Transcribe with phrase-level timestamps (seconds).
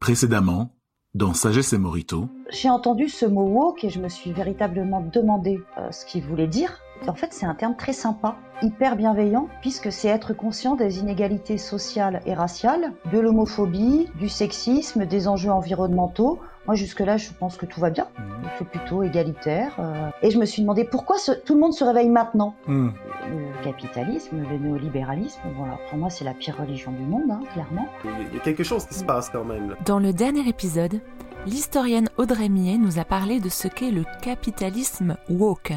[0.00, 0.70] Précédemment,
[1.14, 2.28] dans Sagesse et Morito.
[2.50, 6.46] J'ai entendu ce mot woke et je me suis véritablement demandé euh, ce qu'il voulait
[6.46, 6.78] dire.
[7.06, 11.58] En fait, c'est un terme très sympa, hyper bienveillant, puisque c'est être conscient des inégalités
[11.58, 16.38] sociales et raciales, de l'homophobie, du sexisme, des enjeux environnementaux.
[16.68, 18.06] Moi, jusque-là, je pense que tout va bien.
[18.18, 18.22] Mmh.
[18.58, 19.72] C'est plutôt égalitaire.
[19.78, 20.10] euh.
[20.22, 22.54] Et je me suis demandé pourquoi ce- tout le monde se réveille maintenant.
[22.66, 22.90] Mmh.
[23.30, 27.88] Le capitalisme, le néolibéralisme, voilà, pour moi, c'est la pire religion du monde, hein, clairement.
[28.04, 29.70] Il y a quelque chose qui se passe quand même.
[29.70, 29.76] Là.
[29.86, 31.00] Dans le dernier épisode,
[31.46, 35.72] l'historienne Audrey Millet nous a parlé de ce qu'est le capitalisme woke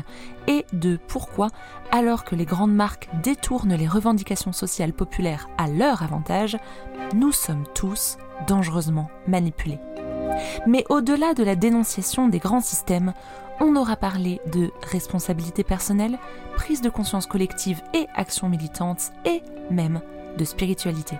[0.47, 1.47] et de pourquoi,
[1.91, 6.57] alors que les grandes marques détournent les revendications sociales populaires à leur avantage,
[7.15, 8.17] nous sommes tous
[8.47, 9.79] dangereusement manipulés.
[10.67, 13.13] Mais au-delà de la dénonciation des grands systèmes,
[13.59, 16.17] on aura parlé de responsabilité personnelle,
[16.55, 20.01] prise de conscience collective et action militante, et même
[20.37, 21.17] de spiritualité.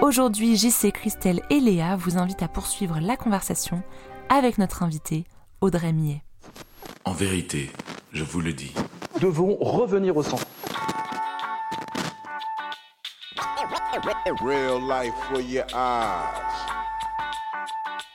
[0.00, 3.82] Aujourd'hui, JC, Christelle et Léa vous invitent à poursuivre la conversation
[4.28, 5.24] avec notre invitée,
[5.60, 6.22] Audrey Millet.
[7.04, 7.70] En vérité,
[8.12, 8.72] je vous le dis.
[9.20, 10.46] devons revenir au centre.
[14.40, 16.71] Real life for your eyes.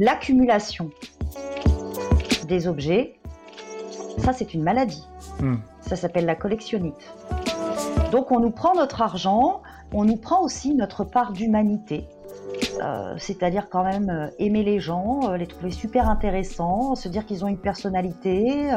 [0.00, 0.90] L'accumulation
[2.48, 3.20] des objets,
[4.16, 5.06] ça c'est une maladie.
[5.40, 5.56] Hmm.
[5.82, 7.12] Ça s'appelle la collectionnite.
[8.10, 9.60] Donc on nous prend notre argent,
[9.92, 12.08] on nous prend aussi notre part d'humanité.
[12.82, 17.26] Euh, c'est-à-dire quand même euh, aimer les gens, euh, les trouver super intéressants, se dire
[17.26, 18.70] qu'ils ont une personnalité,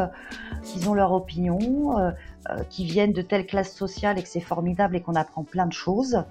[0.65, 1.57] qu'ils ont leur opinion,
[2.69, 5.73] qu'ils viennent de telle classe sociale et que c'est formidable et qu'on apprend plein de
[5.73, 6.21] choses.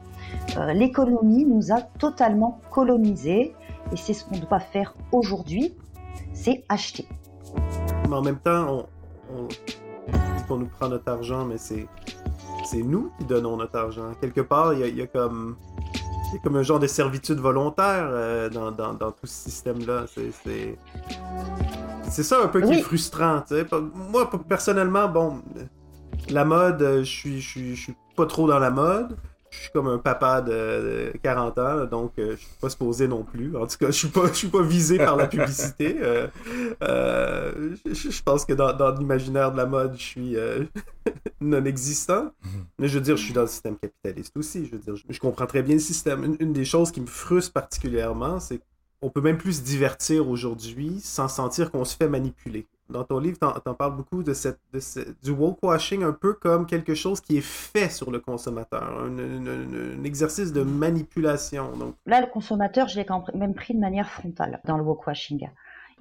[0.75, 3.55] L'économie nous a totalement colonisés
[3.93, 5.75] et c'est ce qu'on doit faire aujourd'hui,
[6.33, 7.07] c'est acheter.
[8.09, 8.87] mais en même temps,
[9.35, 9.49] on,
[10.59, 11.87] nous prend notre argent, mais c'est
[12.67, 14.13] c'est nous qui donnons notre argent.
[14.21, 15.57] Quelque part, il y a, il y a comme
[16.31, 19.51] il y a comme un genre de servitude volontaire euh, dans, dans, dans tout ce
[19.51, 20.05] système-là.
[20.07, 20.79] C'est-
[22.23, 22.79] ça un peu qui Oui.
[22.79, 23.43] est frustrant.
[24.11, 25.41] Moi, personnellement, bon,
[26.31, 29.17] la mode, je suis, je suis, je suis pas trop dans la mode.
[29.53, 30.51] Je suis comme un papa de,
[31.13, 33.55] de 40 ans, donc euh, je suis pas supposé non plus.
[33.55, 35.99] En tout cas, je suis pas, je suis pas visé par la publicité.
[36.01, 36.27] Euh,
[36.83, 40.65] euh, je, je pense que dans, dans l'imaginaire de la mode, je suis euh,
[41.43, 42.33] non existant.
[42.79, 44.65] Mais je veux dire, je suis dans le système capitaliste aussi.
[44.65, 46.25] Je veux dire, je, je comprends très bien le système.
[46.25, 48.59] Une, une des choses qui me frustre particulièrement, c'est
[49.03, 52.67] qu'on peut même plus se divertir aujourd'hui sans sentir qu'on se fait manipuler.
[52.93, 56.35] Dans ton livre, t'en, t'en parles beaucoup de cette, de ce- du woke-washing un peu
[56.35, 60.63] comme quelque chose qui est fait sur le consommateur, un, un- un- un exercice de
[60.63, 61.73] manipulation.
[61.77, 65.49] Donc, Là, le consommateur, je l'ai quand même pris de manière frontale dans le washing.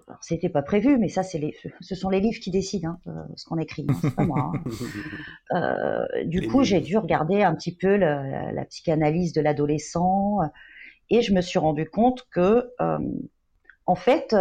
[0.08, 2.98] Alors, C'était pas prévu, mais ça, c'est les, ce sont les livres qui décident hein,
[3.08, 4.54] euh, ce qu'on écrit, hein, c'est pas moi.
[4.56, 4.64] hein.
[5.54, 10.40] Euh, du Les coup, j'ai dû regarder un petit peu la, psychanalyse de l'adolescent
[11.10, 13.00] et je me suis rendu compte que, euh,
[13.86, 14.36] en fait,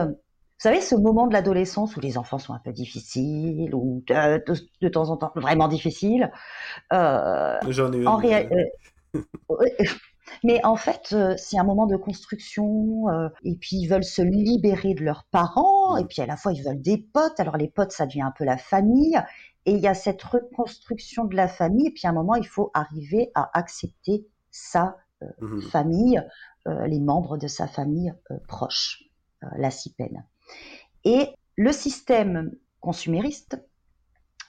[0.60, 4.68] savez, ce moment de l'adolescence où les enfants sont un peu difficiles ou de, de-
[4.82, 6.30] de temps en temps vraiment difficiles,
[6.92, 8.44] euh, j'en ai en euh,
[10.44, 13.08] mais en fait, euh, c'est un moment de construction.
[13.08, 15.96] euh, et puis ils veulent se libérer de leurs parents.
[15.96, 17.40] Et puis à la fois ils veulent des potes.
[17.40, 19.20] Alors les potes, ça devient un peu la famille.
[19.66, 21.88] Et il y a cette reconstruction de la famille.
[21.88, 24.96] Et puis à un moment, il faut arriver à accepter sa
[25.40, 25.62] mhm.
[25.62, 26.22] famille,
[26.66, 29.04] euh, les membres de sa famille euh, proche,
[29.42, 30.24] euh, la CIPEN.
[31.04, 33.62] Et le système consumériste,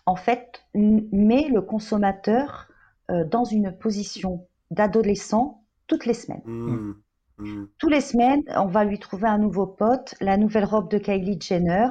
[0.05, 2.67] en fait, met le consommateur
[3.09, 6.41] euh, dans une position d'adolescent toutes les semaines.
[6.45, 6.95] Mhm.
[7.37, 7.69] Mhm.
[7.77, 11.39] Toutes les semaines, on va lui trouver un nouveau pote, la nouvelle robe de Kylie
[11.41, 11.89] Jenner,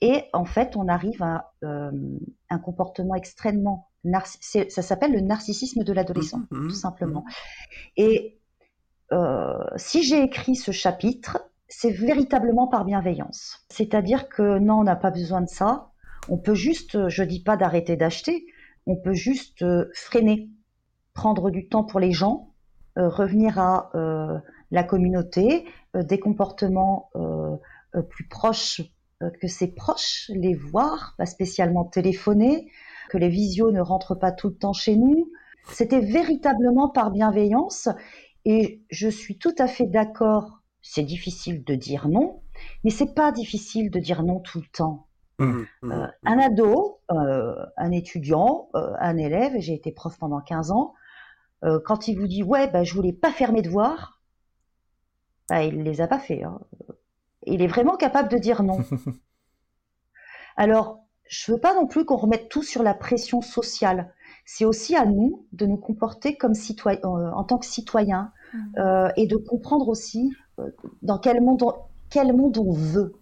[0.00, 1.90] et en fait, on arrive à euh,
[2.48, 4.70] un comportement extrêmement narcissique.
[4.72, 6.68] Ça s'appelle le narcissisme de l'adolescent, Mhm.
[6.68, 7.24] tout simplement.
[7.96, 8.38] Et
[9.12, 11.38] euh, si j'ai écrit ce chapitre,
[11.68, 13.64] c'est véritablement par bienveillance.
[13.68, 15.90] C'est-à-dire que non, on n'a pas besoin de ça.
[16.28, 18.46] On peut juste, je dis pas d'arrêter d'acheter,
[18.86, 20.48] on peut juste euh, freiner,
[21.14, 22.54] prendre du temps pour les gens,
[22.98, 24.38] euh, revenir à euh,
[24.70, 27.56] la communauté, euh, des comportements euh,
[27.94, 28.80] euh, plus proches
[29.22, 32.70] euh, que ses proches, les voir, pas spécialement téléphoner,
[33.10, 35.30] que les visios ne rentrent pas tout le temps chez nous.
[35.70, 37.88] C'était véritablement par bienveillance
[38.44, 42.42] et je suis tout à fait d'accord c'est difficile de dire non,
[42.84, 45.06] mais c'est pas difficile de dire non tout le temps.
[45.38, 46.32] Mhm, mhm, Euh, mhm.
[46.32, 50.94] un ado, euh, un étudiant, euh, un élève, et j'ai été prof pendant 15 ans,
[51.64, 54.22] euh, quand il vous dit ouais, bah, je voulais pas faire mes devoirs,
[55.48, 56.42] bah, il les a pas fait.
[56.42, 56.58] hein.
[57.46, 58.78] Il est vraiment capable de dire non.
[60.56, 64.12] Alors, je veux pas non plus qu'on remette tout sur la pression sociale.
[64.44, 68.32] C'est aussi à nous de nous comporter comme citoyens, en tant que citoyens,
[68.78, 70.64] Euh, et de comprendre aussi euh,
[71.02, 71.72] dans quel monde on,
[72.10, 73.12] quel monde on veut.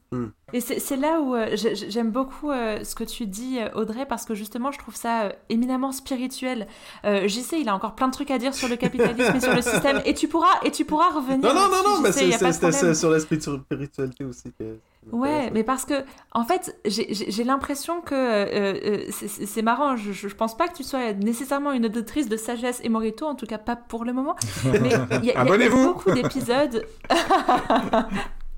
[0.55, 4.25] Et c'est là où euh, j'ai- j'aime beaucoup euh, ce que tu dis, Audrey, parce
[4.25, 6.67] que justement, je trouve ça euh, éminemment spirituel.
[7.05, 9.55] Euh, JC, il a encore plein de trucs à dire sur le capitalisme et sur
[9.55, 11.53] le système, et tu pourras, et tu pourras revenir.
[11.53, 14.79] Non, non, non, non, mais c'est- sur la spiritualité aussi que.
[15.13, 15.95] Ouais, mais parce que,
[16.33, 18.75] en fait, j'ai- l'impression que euh,
[19.07, 19.97] euh, c'est- marrant.
[19.97, 23.25] Je, je je pense pas que tu sois nécessairement une auditrice de sagesse et morito,
[23.27, 24.35] en tout cas pas pour le moment.
[24.65, 24.91] Mais
[25.23, 26.85] il y a- beaucoup d'épisodes.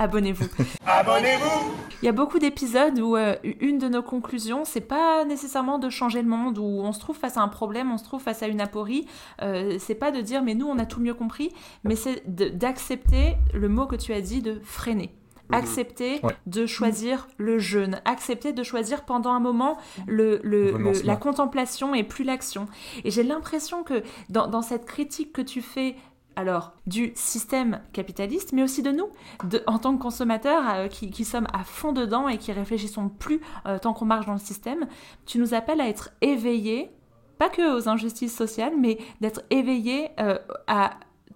[0.00, 0.44] Abonnez-vous.
[0.86, 1.72] Abonnez-vous
[2.02, 5.90] Il y a beaucoup d'épisodes où euh, une de nos conclusions, c'est pas nécessairement de
[5.90, 8.42] changer le monde, où on se trouve face à un problème, on se trouve face
[8.44, 9.06] à une aporie.
[9.42, 11.50] Euh, c'est pas de dire mais nous on a tout mieux compris,
[11.82, 15.10] mais c'est d'accepter le mot que tu as dit de freiner.
[15.52, 16.36] Accepter Ouais.
[16.46, 21.06] de choisir le jeûne, accepter de choisir pendant un moment le, le- le- Renoncement.
[21.06, 22.66] la contemplation et plus l'action.
[23.04, 25.96] Et j'ai l'impression que dans, dans cette critique que tu fais,
[26.36, 29.08] alors du système capitaliste, mais aussi de nous,
[29.44, 33.08] de, en tant que consommateurs euh, qui, qui sommes à fond dedans et qui réfléchissons
[33.08, 34.86] plus euh, tant qu'on marche dans le système,
[35.26, 36.90] tu nous appelles à être éveillés,
[37.38, 40.90] pas que aux injustices sociales, mais d'être éveillés euh, à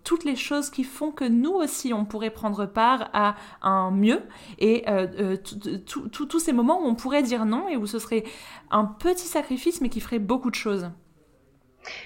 [0.05, 4.23] toutes les choses qui font que nous aussi on pourrait prendre part à un mieux
[4.59, 7.99] et euh, euh, tout- tous ces moments où on pourrait dire non et où ce
[7.99, 8.25] serait
[8.71, 10.91] un petit sacrifice mais qui ferait beaucoup de choses.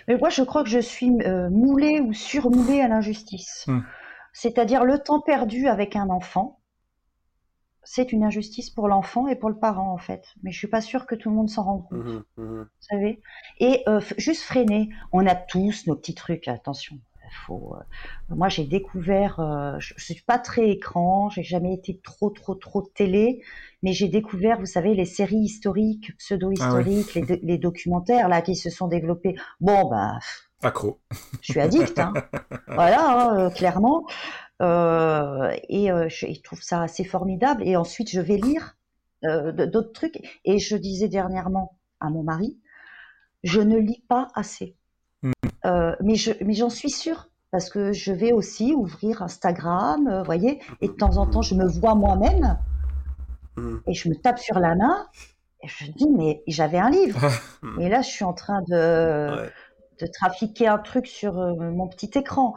[0.08, 3.64] Mais moi, je crois que je suis euh, moulée ou surmoulée à l'injustice.
[3.66, 3.80] Hmm.
[4.32, 6.60] C'est-à-dire le temps perdu avec un enfant,
[7.82, 10.24] c'est une injustice pour l'enfant et pour le parent, en fait.
[10.42, 12.62] Mais je suis pas sûre que tout le monde s'en rende compte, Mhm, mhm.
[12.64, 13.20] vous savez.
[13.60, 14.88] Et euh, juste freiner.
[15.12, 16.96] On a tous nos petits trucs, attention.
[17.46, 22.00] Faut, euh, moi, j'ai découvert, euh, je, je suis pas très écran, j'ai jamais été
[22.02, 23.42] trop, trop, trop télé,
[23.82, 28.56] mais j'ai découvert, vous savez, les séries historiques, pseudo-historiques, les, do- les documentaires là qui
[28.56, 29.36] se sont développés.
[29.60, 30.18] Bon, bah,
[30.62, 30.98] Accro.
[31.40, 32.12] je suis addict, hein.
[32.68, 34.06] voilà, hein, euh, clairement.
[34.62, 37.62] Euh, et je, je trouve ça assez formidable.
[37.66, 38.76] Et ensuite, je vais lire
[39.22, 40.40] d'autres trucs.
[40.44, 42.58] Et je disais dernièrement à mon mari,
[43.42, 44.76] je ne lis pas assez.
[45.26, 45.32] Mhm.
[45.66, 50.22] Euh, mais je, mais j'en suis sûre parce que je vais aussi ouvrir Instagram, euh,
[50.22, 52.58] voyez, et de temps en temps, je me vois moi-même
[53.56, 53.80] Mhm.
[53.86, 55.06] et je me tape sur la main.
[55.62, 57.30] Et je me dis, mais j'avais un livre.
[57.80, 59.50] Et là, je suis en train de, Ouais.
[60.00, 62.54] de trafiquer un truc sur euh, mon petit écran.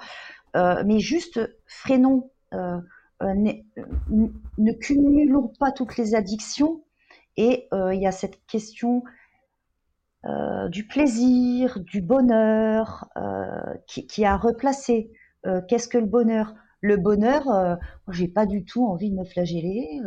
[0.56, 2.78] Euh, mais juste freinons, euh,
[3.22, 3.54] ne,
[4.58, 6.84] ne cumulons pas toutes les addictions.
[7.38, 9.04] Et euh, il y a cette question
[10.26, 15.12] euh, du plaisir, du bonheur, euh, qui, qui a replacé.
[15.46, 16.54] Euh, Qu'est-ce que le bonheur?
[16.82, 17.78] Le bonheur,
[18.10, 20.00] j'ai pas du tout envie de me flageller,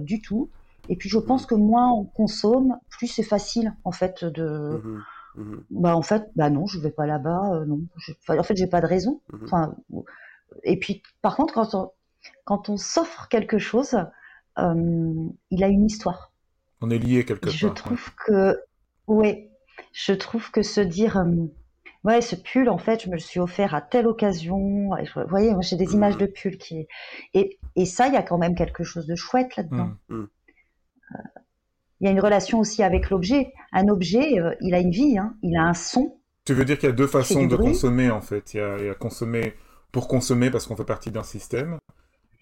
[0.00, 0.50] du tout.
[0.88, 5.04] Et puis je pense que moins on consomme, plus c'est facile en fait de, Mhm,
[5.34, 7.80] mhm, bah en fait, bah non, je vais pas là-bas, non.
[7.96, 9.20] Je- enfin, en fait, j'ai pas de raison.
[9.44, 9.76] Enfin,
[10.64, 11.90] et puis, par contre, quand on,
[12.44, 13.96] quand on s'offre quelque chose,
[14.58, 16.32] il a une histoire.
[16.82, 17.74] On est lié quelque Et je part.
[17.74, 18.58] trouve que,
[19.10, 19.50] ouais,
[19.92, 21.24] je trouve que se dire, euh,
[22.04, 24.96] ouais, ce pull, en fait, je me le suis offert à telle occasion.
[24.96, 26.86] Et je- vous voyez, moi, j'ai des images de pull qui,
[27.34, 29.90] et, et ça, il y a quand même quelque chose de chouette là-dedans.
[30.08, 30.24] Mm.
[32.00, 33.52] Il y a une relation aussi avec l'objet.
[33.72, 36.16] Un objet, euh, il a une vie, hein, il a un son.
[36.46, 37.68] Tu veux dire qu'il y a deux façons du de bruit.
[37.68, 38.54] consommer en fait.
[38.54, 39.52] Il y a, il y a consommer
[39.92, 41.76] pour consommer parce qu'on fait partie d'un système,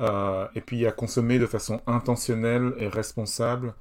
[0.00, 3.74] euh, et puis il y a consommer de façon intentionnelle et responsable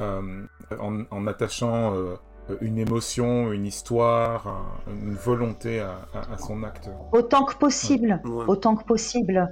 [0.00, 0.46] euh,
[0.80, 2.16] en, en attachant euh,
[2.60, 6.88] une émotion, une histoire, un- une volonté à, à- à son acte.
[7.12, 8.44] Autant que possible, Ouais.
[8.48, 9.50] autant que possible.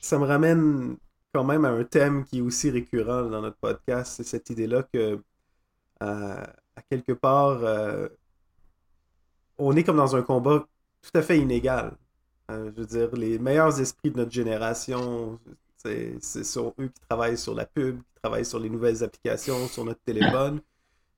[0.00, 0.96] ça me ramène
[1.32, 4.82] quand même à un thème qui est aussi récurrent dans notre podcast, c'est cette idée-là
[4.84, 5.20] que,
[6.02, 6.44] euh,
[6.76, 8.08] à quelque part, euh,
[9.58, 10.66] on est comme dans un combat
[11.02, 11.96] tout à fait inégal.
[12.50, 15.38] Euh, je veux dire, les meilleurs esprits de notre génération,
[15.76, 19.84] c'est sont eux qui travaillent sur la pub, qui travaillent sur les nouvelles applications, sur
[19.84, 20.60] notre téléphone.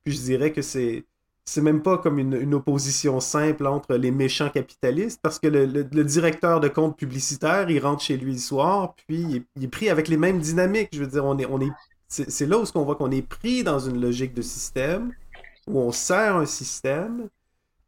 [0.04, 1.04] Puis je dirais que c'est
[1.44, 6.61] c'est même pas comme une, opposition simple entre les méchants capitalistes, parce que le, directeur
[6.61, 9.88] de compte publicitaire, il rentre chez lui le soir, puis il est, il est pris
[9.88, 10.90] avec les mêmes dynamiques.
[10.92, 11.70] Je veux dire, on est, on est
[12.08, 15.12] c'est là où on voit qu'on est pris dans une logique de système,
[15.66, 17.28] où on sert un système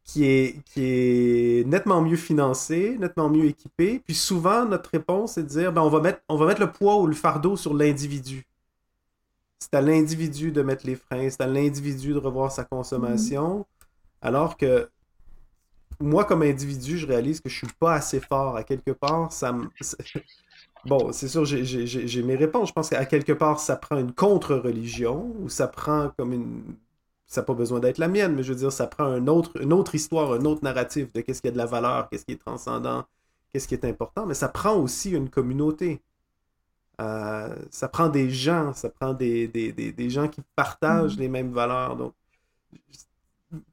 [0.03, 4.01] qui est, qui est nettement mieux financé, nettement mieux équipé.
[4.05, 6.71] Puis souvent, notre réponse est de dire ben, on, va mettre, on va mettre le
[6.71, 8.45] poids ou le fardeau sur l'individu.
[9.59, 13.65] C'est à l'individu de mettre les freins, c'est à l'individu de revoir sa consommation.
[14.21, 14.89] Alors que
[16.01, 18.55] moi, comme individu, je réalise que je suis pas assez fort.
[18.55, 19.69] À quelque part, ça me.
[20.83, 22.69] Bon, c'est sûr, j'ai mes réponses.
[22.69, 26.63] Je pense qu'à quelque part, ça prend une contre-religion, ou ça prend comme une.
[27.31, 29.61] Ça n'a pas besoin d'être la mienne, mais je veux dire, ça prend un autre,
[29.61, 32.33] une autre histoire, un autre narratif de qu'est-ce qui a de la valeur, qu'est-ce qui
[32.33, 33.05] est transcendant,
[33.49, 36.01] qu'est-ce qui est important, mais ça prend aussi une communauté.
[36.99, 41.21] Euh, ça prend des gens, ça prend des, des, des, gens qui partagent mm.
[41.21, 41.95] les mêmes valeurs.
[41.95, 42.13] Donc,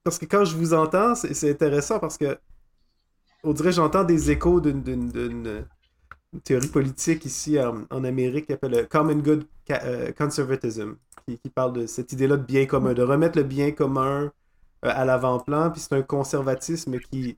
[0.05, 2.39] parce que quand je vous entends, c'est intéressant parce que
[3.43, 5.67] on dirait j'entends des échos d'une
[6.45, 11.87] théorie politique ici en, Amérique qui s'appelle le Common Good euh, Conservatism, qui, parle de
[11.87, 14.31] cette idée-là de bien commun, de remettre le bien commun euh,
[14.83, 15.71] à l'avant-plan.
[15.71, 17.37] Puis c'est un conservatisme qui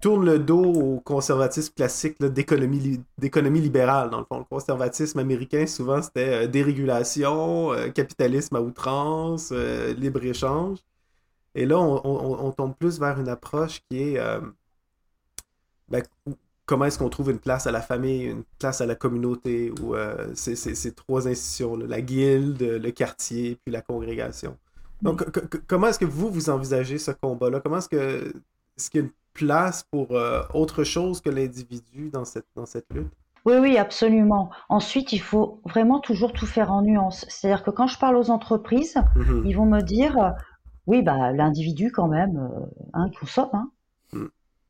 [0.00, 4.10] tourne le dos au conservatisme classique d'économie libérale.
[4.10, 10.78] Dans le fond, le conservatisme américain, souvent, c'était euh, dérégulation, capitalisme à outrance, libre-échange.
[11.58, 14.40] Et là, on, tombe plus vers une approche qui est euh,
[15.88, 16.04] ben,
[16.68, 19.94] comment est-ce qu'on trouve une place à la famille, une place à la communauté, ou
[19.94, 24.56] euh, ces, trois institutions, la guilde, le quartier, puis la congrégation.
[25.00, 25.24] Donc,
[25.66, 27.60] comment est-ce que vous, vous envisagez ce combat-là?
[27.60, 28.32] Comment est-ce que
[28.76, 32.66] est-ce qu'il y a une place pour euh, autre chose que l'individu dans cette, dans
[32.66, 33.12] cette lutte?
[33.44, 34.50] Oui, oui, absolument.
[34.68, 37.24] Ensuite, il faut vraiment toujours tout faire en nuance.
[37.28, 39.42] C'est-à-dire que quand je parle aux entreprises, mm-hmm.
[39.46, 40.34] ils vont me dire
[40.88, 43.70] oui, bah, l'individu quand même, euh, hein, consomme, hein.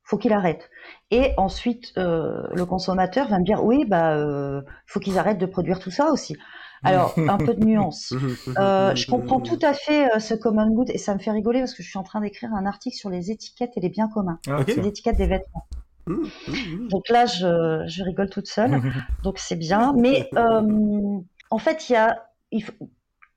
[0.09, 0.71] Faut qu'il arrête.
[1.11, 5.47] Et ensuite, euh, le consommateur va me dire, oui, bah, euh, faut qu'ils arrêtent de
[5.47, 6.35] produire tout ça aussi.
[6.83, 8.15] Alors, un peu de nuance.
[8.59, 11.75] Euh, je comprends tout à fait ce common good et ça me fait rigoler parce
[11.75, 14.41] que je suis en train d'écrire un article sur les étiquettes et les biens communs,
[14.49, 15.67] ah, les étiquettes des vêtements.
[16.07, 18.81] Mm, mm, Donc là, je, je, rigole toute seule.
[19.23, 19.93] Donc c'est bien.
[19.95, 22.73] Mais en fait, il y a, il faut,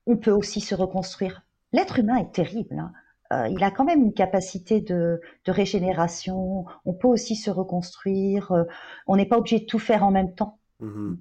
[0.06, 2.78] on peut aussi se reconstruire l'être humain est terrible.
[2.78, 2.92] Hein.
[3.32, 6.64] Euh, il a quand même une capacité de, régénération.
[6.84, 8.52] On peut aussi se reconstruire.
[8.52, 8.64] Euh,
[9.06, 10.58] on n'est pas obligé de tout faire en même temps.
[10.80, 11.16] Mm-hmm.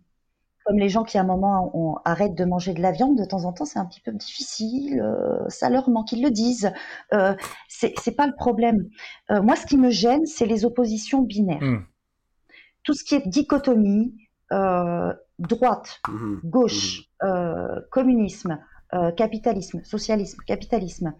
[0.66, 3.26] Comme les gens qui à un moment on, arrêtent de manger de la viande de
[3.26, 5.02] temps en temps, c'est un petit peu difficile.
[5.02, 6.72] Euh, ça leur manque, ils le disent.
[7.68, 8.88] c'est pas le problème.
[9.30, 11.62] moi, ce qui me gêne, c'est les oppositions binaires.
[11.62, 11.86] Mm.
[12.84, 14.16] Tout ce qui est dichotomie,
[14.50, 16.40] droite, mm-hmm.
[16.44, 17.90] gauche, mm-hmm.
[17.90, 18.60] communisme,
[18.94, 21.14] euh, capitalisme, socialisme, capitalisme,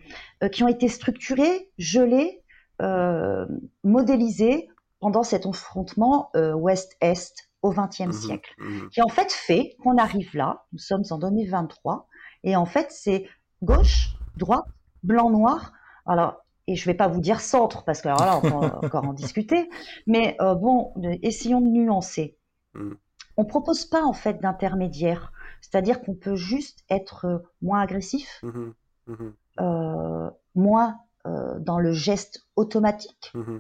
[0.44, 2.44] euh, qui ont été structurés, gelés,
[2.82, 3.46] euh,
[3.86, 4.68] modélisés
[5.00, 10.36] pendant cet affrontement Ouest-Est au XXe mmh siècle, mmh qui en fait fait qu'on arrive
[10.36, 12.08] là, nous sommes en 2023,
[12.44, 13.26] et en fait c'est
[13.64, 14.66] gauche, droite,
[15.04, 15.72] blanc, noir.
[16.06, 18.80] Alors, et je ne vais pas vous dire centre, parce que alors là, on va
[18.84, 19.70] encore en discuter,
[20.08, 22.38] mais bon, essayons de nuancer.
[22.74, 22.92] Mmh.
[23.38, 25.32] On ne propose pas en fait d'intermédiaire.
[25.62, 28.72] C'est-à-dire qu'on peut juste être euh, moins agressif, mmh
[29.08, 33.60] mmh euh, moins euh, dans le geste automatique, mmh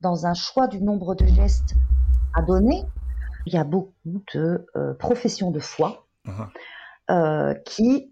[0.00, 1.74] dans un choix du nombre de gestes
[2.32, 2.84] à donner.
[3.44, 4.66] Il y a beaucoup de
[4.98, 7.62] professions de foi uh-huh.
[7.64, 8.10] qui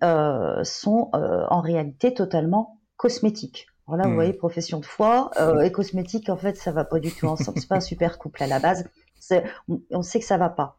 [0.65, 3.69] sont en réalité totalement cosmétiques.
[3.87, 5.31] Alors là, vous voyez, profession de foi
[5.63, 7.59] et cosmétique, en fait, ça va pas du tout ensemble.
[7.59, 8.85] C'est pas un super couple à la base.
[9.91, 10.77] On sait que ça va pas.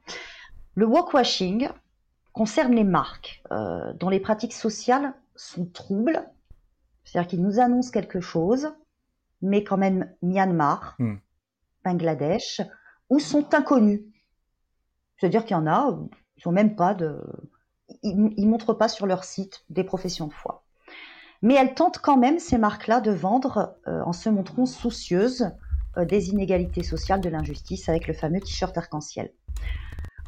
[0.75, 1.69] Le walkwashing,
[2.39, 6.25] concerne les marques euh, dont les pratiques sociales sont troubles,
[7.03, 8.69] c'est-à-dire qu'ils nous annoncent quelque chose,
[9.41, 11.17] mais quand même Myanmar, hmm.
[11.83, 12.61] Bangladesh,
[13.09, 14.03] ou sont inconnus.
[15.17, 15.99] C'est-à-dire qu'il y en a,
[16.37, 17.21] ils ont même pas de,
[18.03, 20.63] ils, ne montrent pas sur leur site des professions de foi.
[21.41, 25.51] Mais elles tentent quand même ces marques-là de vendre euh, en se montrant soucieuses
[25.97, 29.33] euh, des inégalités sociales, de l'injustice, avec le fameux t-shirt arc-en-ciel.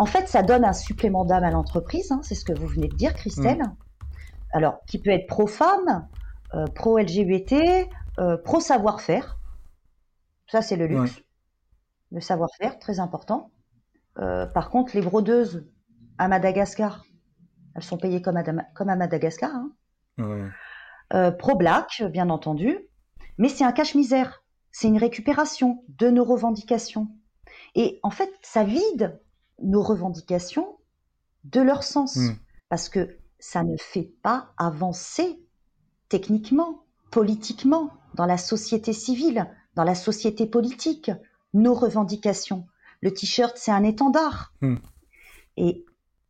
[0.01, 2.88] En fait, ça donne un supplément d'âme à l'entreprise, hein, c'est ce que vous venez
[2.88, 3.60] de dire, Christelle.
[3.60, 3.75] Mm.
[4.51, 6.08] Alors, qui peut être pro-femme,
[6.55, 9.38] euh, pro-LGBT, euh, pro-savoir-faire.
[10.48, 11.22] Ça, c'est le luxe.
[12.12, 13.51] Le savoir-faire, très important.
[14.17, 15.67] Euh, par contre, les brodeuses
[16.17, 17.05] à Madagascar,
[17.75, 19.51] elles sont payées comme à, Madagascar.
[20.17, 21.31] Hein.
[21.38, 22.75] pro-black, bien entendu.
[23.38, 24.43] Mais c'est un cache-misère.
[24.72, 27.08] C'est une récupération de nos revendications.
[27.75, 29.22] Et en fait, ça vide
[29.63, 30.77] nos revendications
[31.44, 32.15] de leur sens.
[32.15, 32.36] Hmm.
[32.70, 35.39] Parce que ça ne fait pas avancer
[36.10, 41.12] techniquement, politiquement, dans la société civile, dans la société politique,
[41.53, 42.68] nos revendications.
[43.01, 44.53] Le t-shirt, c'est un étendard.
[44.62, 44.77] Hmm.
[45.58, 45.86] Et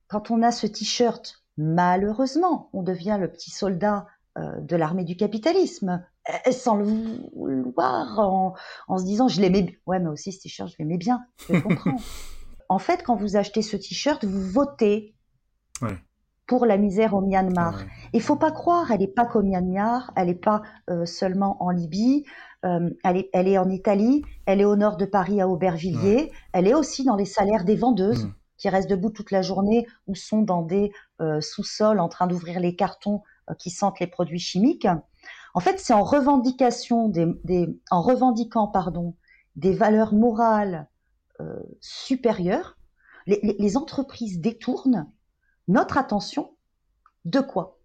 [0.08, 4.08] quand on a ce t-shirt malheureusement, on devient le petit soldat
[4.38, 8.54] euh, de l'armée du capitalisme, euh, sans le vouloir, en,
[8.88, 9.76] en se disant je l'aimais bien.
[9.86, 11.98] Ouais, mais aussi ce t-shirt, je l'aimais bien, je comprends.
[12.76, 15.14] en fait, quand vous achetez ce t-shirt, vous votez
[15.82, 15.98] Ouais.
[16.48, 17.78] pour la misère au Myanmar.
[17.80, 17.86] Ouais.
[18.14, 21.70] Il faut pas croire, elle n'est pas qu'au Myanmar, elle n'est pas euh, seulement en
[21.72, 22.26] Libye,
[22.66, 26.32] euh, elle, est, elle est en Italie, elle est au nord de Paris à Aubervilliers,
[26.54, 28.34] elle est aussi dans les salaires des vendeuses Mm.
[28.58, 32.60] qui restent debout toute la journée ou sont dans des euh, sous-sols en train d'ouvrir
[32.60, 33.22] les cartons
[33.58, 34.88] qui sentent les produits chimiques.
[35.56, 39.16] En fait, c'est en revendication des, des- en revendiquant pardon
[39.58, 40.88] des valeurs morales
[41.42, 42.78] euh, supérieures,
[43.26, 45.12] les, les- les entreprises détournent
[45.68, 46.56] notre attention
[47.26, 47.78] de quoi?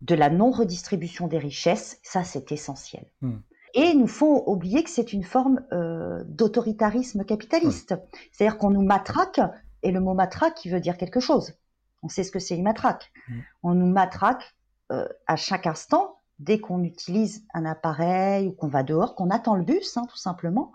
[0.00, 3.06] De la non-redistribution des richesses, ça c'est essentiel.
[3.20, 3.38] Hmm.
[3.74, 7.94] Et nous font oublier que c'est une forme euh, d'autoritarisme capitaliste.
[8.32, 9.40] C'est-à-dire qu'on nous matraque,
[9.82, 11.54] et le mot matraque qui veut dire quelque chose.
[12.02, 13.10] On sait ce que c'est une matraque.
[13.28, 13.40] Hmm.
[13.62, 14.54] On nous matraque
[14.92, 19.56] euh, à chaque instant, dès qu'on utilise un appareil ou qu'on va dehors, qu'on attend
[19.56, 20.72] le bus, hein, tout simplement,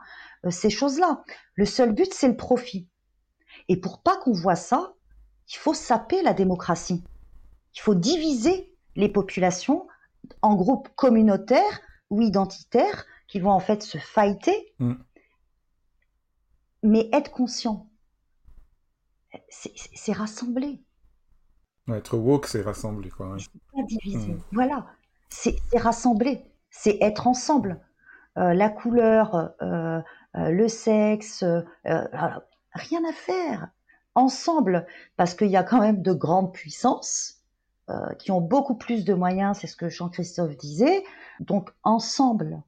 [0.50, 1.24] ces choses-là.
[1.55, 2.88] Le seul but, c'est le profit.
[3.67, 4.93] Et pour pas qu'on voit ça,
[5.51, 7.03] il faut saper la démocratie.
[7.75, 9.88] Il faut diviser les populations
[10.41, 14.93] en groupes communautaires ou identitaires qui vont en fait se fighter, Mm.
[16.84, 17.88] mais être conscient.
[19.50, 20.81] C'est- rassembler,
[21.88, 23.29] Ouais, être woke, c'est rassembler, quoi.
[23.34, 23.38] ouais.
[23.74, 24.34] pas diviser.
[24.34, 24.41] Mm.
[24.51, 24.88] Voilà,
[25.29, 27.79] c'est rassembler, c'est être ensemble.
[28.38, 30.01] Euh, la couleur, euh, euh,
[30.36, 32.48] le sexe, euh, voilà.
[32.74, 33.69] rien à faire.
[34.15, 34.86] Ensemble,
[35.17, 37.39] parce qu'il y a quand même de grandes puissances
[37.89, 41.03] euh, qui ont beaucoup plus de moyens, c'est ce que Jean-Christophe disait.
[41.39, 42.62] Donc ensemble.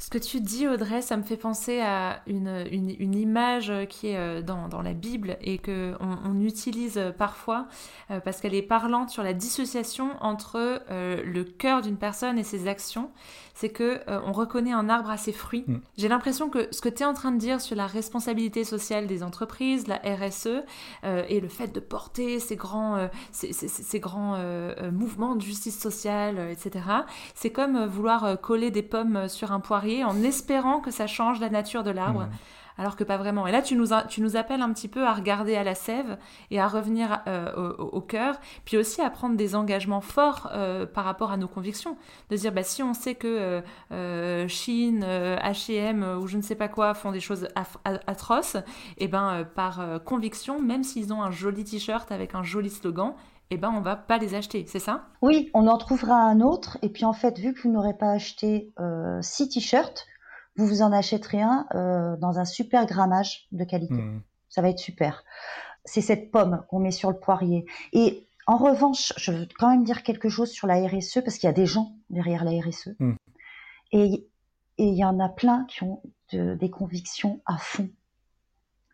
[0.00, 4.08] Ce que tu dis, Audrey, ça me fait penser à une, une, une image qui
[4.08, 7.66] est euh, dans, dans la Bible et que on, on utilise parfois
[8.12, 12.44] euh, parce qu'elle est parlante sur la dissociation entre euh, le cœur d'une personne et
[12.44, 13.10] ses actions.
[13.54, 15.64] C'est que euh, on reconnaît un arbre à ses fruits.
[15.66, 15.78] Mm.
[15.96, 19.08] J'ai l'impression que ce que tu es en train de dire sur la responsabilité sociale
[19.08, 20.62] des entreprises, la RSE,
[21.28, 24.38] et le fait de porter ces grands, ces, ces- ces grands
[24.92, 26.84] mouvements de justice sociale, etc.,
[27.34, 31.50] c'est comme vouloir coller des pommes sur un poirier en espérant que ça change la
[31.50, 32.30] nature de l'arbre, Mm.
[32.80, 33.46] alors que pas vraiment.
[33.48, 35.74] Et là, tu nous, a- tu nous appelles un petit peu à regarder à la
[35.74, 36.16] sève
[36.52, 41.04] et à revenir euh, au, cœur, puis aussi à prendre des engagements forts euh, par
[41.04, 41.96] rapport à nos convictions.
[42.30, 46.54] De dire, bah, si on sait que euh, Chine, euh, H&M ou je ne sais
[46.54, 47.48] pas quoi font des choses
[48.06, 48.56] atroces,
[48.98, 53.14] et ben euh, par conviction, même s'ils ont un joli t-shirt avec un joli slogan,
[53.50, 55.06] et ben on va pas les acheter, c'est ça?
[55.22, 56.78] Oui, on en trouvera un autre.
[56.82, 60.06] Et puis en fait, vu que vous n'aurez pas acheté euh, six t-shirts,
[60.56, 63.94] vous vous en achèterez un euh, dans un super grammage de qualité.
[63.94, 64.22] Mm.
[64.48, 65.24] Ça va être super.
[65.84, 67.64] C'est cette pomme qu'on met sur le poirier.
[67.92, 71.46] Et en revanche, je veux quand même dire quelque chose sur la RSE parce qu'il
[71.46, 72.90] y a des gens derrière la RSE.
[72.98, 73.14] Mm.
[73.92, 74.26] Et
[74.80, 76.00] et il y en a plein qui ont
[76.32, 77.90] de- des convictions à fond,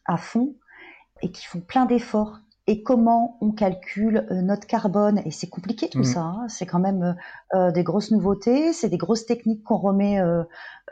[0.07, 0.55] à fond,
[1.21, 2.39] et qui font plein d'efforts.
[2.67, 5.21] Et comment on calcule euh, notre carbone?
[5.27, 6.05] Et c'est compliqué tout Mm.
[6.05, 6.21] ça.
[6.23, 6.49] hein.
[6.49, 7.15] C'est quand même
[7.55, 10.45] euh, des grosses nouveautés, c'est des grosses techniques qu'on remet, euh,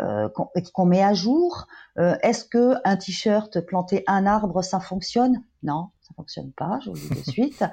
[0.02, 1.66] euh, qu'on qu'on met à jour.
[1.98, 5.42] Euh, Est-ce que un t-shirt planter un arbre ça fonctionne?
[5.62, 6.78] Non, ça fonctionne pas.
[6.84, 7.64] Je vous le dis de suite.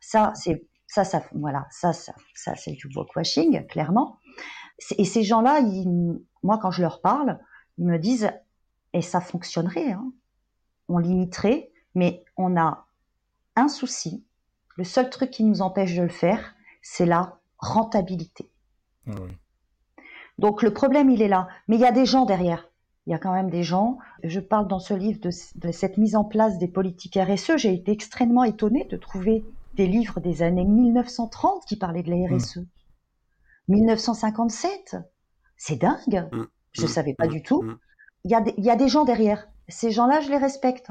[0.00, 4.18] Ça, c'est ça, ça, voilà, ça, ça, ça c'est du washing, clairement.
[4.96, 7.40] Et ces gens-là, ils- moi, quand je leur parle,
[7.76, 8.30] ils me disent,
[8.94, 10.12] et ça fonctionnerait, hein.
[10.88, 12.86] on limiterait, mais on a
[13.60, 14.24] un souci.
[14.76, 18.50] Le seul truc qui nous empêche de le faire, c'est la rentabilité.
[19.06, 19.32] Ah oui.
[20.38, 21.48] Donc le problème, il est là.
[21.66, 22.68] Mais il y a des gens derrière.
[23.06, 23.98] Il y a quand même des gens.
[24.22, 27.56] Je parle dans ce livre de, de cette mise en place des politiques RSE.
[27.56, 29.44] J'ai été extrêmement étonnée de trouver
[29.74, 32.60] des livres des années 1930 qui parlaient de la RSE.
[33.68, 34.96] 1957,
[35.56, 36.28] c'est dingue.
[36.32, 36.44] Mm.
[36.72, 36.88] Je Mm.
[36.88, 37.64] savais pas du tout.
[38.24, 39.48] Il y, a des, il y a des gens derrière.
[39.68, 40.90] Ces gens-là, je les respecte.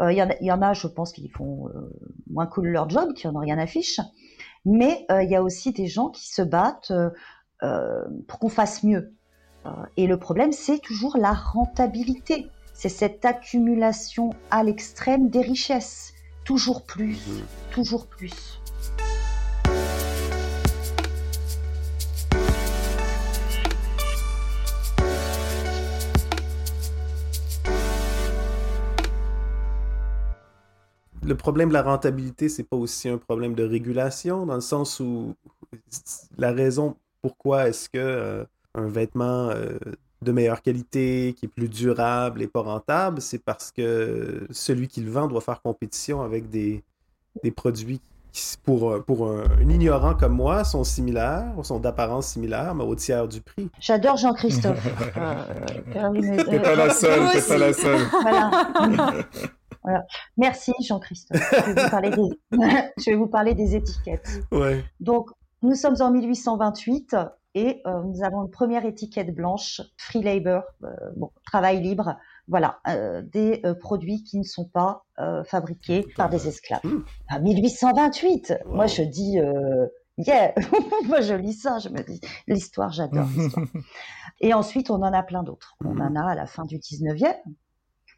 [0.00, 1.90] Euh, Il y, en a- il y en a, je pense, qui font euh,
[2.30, 4.00] moins cool leur job, qui en ont rien à fiche.
[4.64, 7.10] Mais euh, il y a aussi des gens qui se battent euh,
[7.62, 9.14] euh, pour qu'on fasse mieux.
[9.66, 12.48] Euh, et le problème, c'est toujours la rentabilité.
[12.74, 16.12] C'est cette accumulation à l'extrême des richesses.
[16.44, 17.44] Toujours plus, Mhm.
[17.72, 18.57] toujours plus.
[31.28, 34.98] Le problème de la rentabilité, c'est pas aussi un problème de régulation, dans le sens
[34.98, 35.34] où
[36.38, 39.78] la raison pourquoi est-ce que euh, un vêtement euh,
[40.22, 45.02] de meilleure qualité, qui est plus durable et pas rentable, c'est parce que celui qui
[45.02, 46.82] le vend doit faire compétition avec des,
[47.42, 48.00] des produits
[48.32, 52.84] qui, pour, euh, pour un, un ignorant comme moi, sont similaires, sont d'apparence similaire, mais
[52.84, 53.68] au tiers du prix.
[53.80, 54.78] J'adore Jean-Christophe.
[55.96, 58.00] Euh, euh, T'es pas la seule, Moi t'es pas la seule.
[58.22, 58.50] Voilà.
[59.88, 60.04] Voilà.
[60.36, 61.40] Merci Jean-Christophe.
[61.40, 62.40] Je, vais vous parler des-
[62.98, 64.28] je vais vous parler des étiquettes.
[64.52, 64.84] Ouais.
[65.00, 65.30] Donc,
[65.62, 67.16] nous sommes en 1828
[67.54, 72.16] et euh, nous avons une première étiquette blanche, free labor, euh, bon, travail libre.
[72.46, 75.04] Voilà, euh, des produits qui ne sont pas
[75.46, 76.80] fabriqués par des esclaves.
[77.28, 78.74] À 1828, Wow.
[78.74, 79.36] moi je dis,
[80.18, 80.54] yeah,
[81.06, 83.66] moi je lis ça, je me dis, l'histoire, j'adore l'histoire.
[84.40, 85.74] Et ensuite, on en a plein d'autres.
[85.84, 86.00] On Mhm.
[86.00, 87.34] en a à la fin du 19e,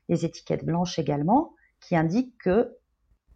[0.08, 2.76] les étiquettes blanches également, qui indiquent que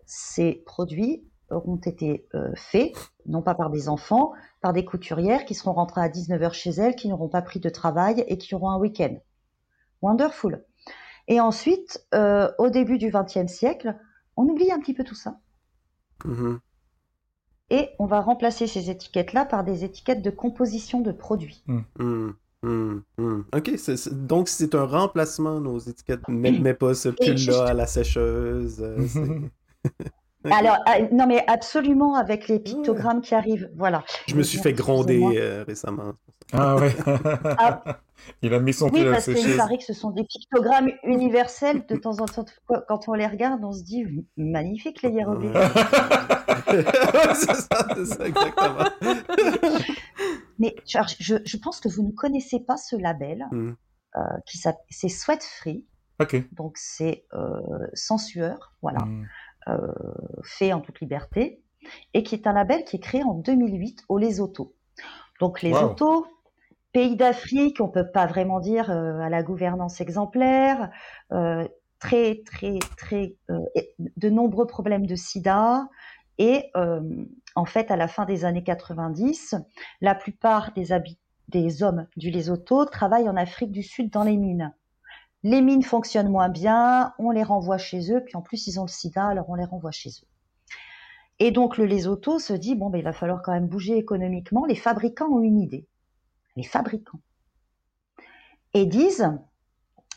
[0.07, 2.93] ces produits auront été euh, faits,
[3.27, 6.97] non pas par des enfants, par des couturières qui seront rentrées à 19h chez elles,
[6.97, 9.17] qui n'auront pas pris de travail et qui auront un week-end.
[10.03, 10.65] Wonderful.
[11.29, 13.97] Et ensuite, euh, au début du XXe siècle,
[14.37, 15.41] on oublie un petit peu tout ça.
[16.25, 16.61] Mhm.
[17.71, 21.65] Et on va remplacer ces étiquettes-là par des étiquettes de composition de produits.
[21.67, 22.35] Mhm.
[22.65, 23.03] Mhm.
[23.19, 23.45] Mhm.
[23.55, 23.73] Ok,
[24.13, 26.27] donc c'est un remplacement, nos étiquettes.
[26.29, 28.83] Mets, mets pas ce pull-là à la sécheuse.
[30.47, 30.51] euh.
[30.53, 34.05] Alors, ah, non mais absolument avec les pictogrammes qui arrivent, voilà.
[34.27, 36.13] Je me suis fait gronder euh, récemment.
[36.53, 36.95] Ah ouais.
[37.59, 37.83] Ah.
[38.43, 40.25] Il a mis son Oui, pied à la parce qu'il paraît que ce sont des
[40.25, 41.85] pictogrammes universels.
[41.87, 42.45] De temps en temps,
[42.89, 44.07] quand on les regarde, on se dit
[44.39, 45.53] magnifique les hiéroglyphes.
[47.35, 48.85] c'est ça, c'est ça, exactement.
[50.59, 53.77] Mais je, je- je pense que vous ne connaissez pas ce label Mhm.
[54.17, 55.85] euh, qui s'appelle c'est Sweat Free,
[56.21, 56.37] Ok.
[56.53, 57.59] donc c'est euh,
[57.95, 59.27] sans sueur, voilà, Mm.
[59.69, 59.93] Euh,
[60.43, 61.63] fait en toute liberté,
[62.13, 64.75] et qui est un label qui est créé en 2008 au Lesotho.
[65.41, 66.27] Donc Lesotho,
[66.95, 70.91] pays d'Afrique, on peut pas vraiment dire euh, à la gouvernance exemplaire,
[71.33, 71.67] euh,
[71.99, 73.59] très très très euh,
[74.17, 75.89] de nombreux problèmes de sida
[76.39, 76.73] et
[77.55, 79.55] en fait à la fin des années 90,
[80.01, 80.89] la plupart des
[81.49, 84.75] des hommes du Lesotho travaillent en Afrique du Sud dans les mines.
[85.45, 88.85] Les mines fonctionnent moins bien, on les renvoie chez eux, puis en plus ils ont
[88.85, 90.27] le sida, alors on les renvoie chez eux.
[91.39, 94.65] Et donc le Lesotho se dit, bon, ben, il va falloir quand même bouger économiquement.
[94.65, 95.87] Les fabricants ont une idée.
[96.57, 97.21] Les fabricants.
[98.73, 99.31] Et disent,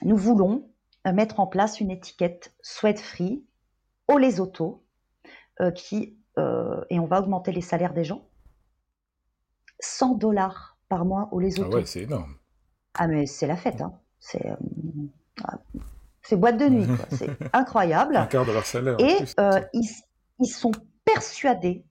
[0.04, 0.70] nous voulons
[1.06, 3.44] euh, mettre en place une étiquette sweat free
[4.08, 4.86] au Lesotho,
[5.60, 8.28] euh, qui, euh, et on va augmenter les salaires des gens.
[9.80, 11.78] 100 dollars par mois au Ah Lesotho.
[11.78, 12.36] ouais, c'est énorme.
[12.94, 14.00] Ah mais c'est la fête, hein.
[14.20, 14.58] c'est ah,
[16.22, 18.18] c'est boîte de nuit, c'est incroyable.
[18.18, 18.98] Un quart de leur salaire.
[19.00, 19.90] Et euh, ils,
[20.40, 20.72] ils sont
[21.06, 21.86] persuadés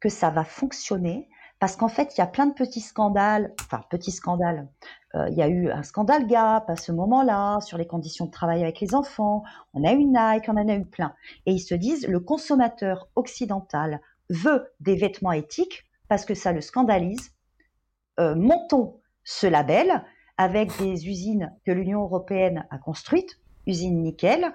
[0.00, 1.28] que ça va fonctionner
[1.58, 4.68] parce qu'en fait il y a plein de petits scandales, enfin petits scandales.
[5.14, 8.30] Euh, il y a eu un scandale Gap à ce moment-là sur les conditions de
[8.30, 9.42] travail avec les enfants.
[9.72, 11.14] On a eu Nike, on en a eu plein.
[11.46, 16.60] Et ils se disent le consommateur occidental veut des vêtements éthiques parce que ça le
[16.60, 17.30] scandalise.
[18.18, 20.04] Euh, montons ce label
[20.38, 24.52] avec des usines que l'Union européenne a construites, usines nickel.